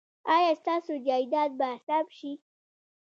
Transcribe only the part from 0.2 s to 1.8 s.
ایا ستاسو جایداد به